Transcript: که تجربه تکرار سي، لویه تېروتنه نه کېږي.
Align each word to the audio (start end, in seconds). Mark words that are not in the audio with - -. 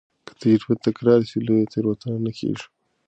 که 0.25 0.33
تجربه 0.41 0.75
تکرار 0.85 1.19
سي، 1.29 1.37
لویه 1.45 1.69
تېروتنه 1.71 2.17
نه 2.25 2.31
کېږي. 2.37 2.65